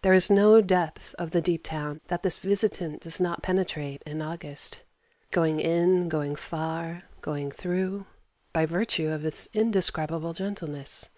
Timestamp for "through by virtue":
7.50-9.10